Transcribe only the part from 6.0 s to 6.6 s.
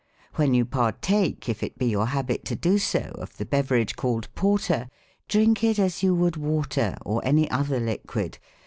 you would